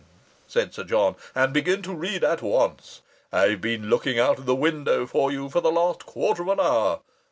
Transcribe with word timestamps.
said 0.47 0.73
Sir 0.73 0.83
John. 0.83 1.15
"And 1.35 1.53
begin 1.53 1.83
to 1.83 1.93
read 1.93 2.23
at 2.23 2.41
once. 2.41 3.01
I've 3.31 3.61
been 3.61 3.87
looking 3.91 4.17
out 4.19 4.39
of 4.39 4.47
the 4.47 4.55
window 4.55 5.05
for 5.05 5.31
you 5.31 5.47
for 5.47 5.61
the 5.61 5.71
last 5.71 6.07
quarter 6.07 6.41
of 6.41 6.47
an 6.49 6.59
hour. 6.59 7.01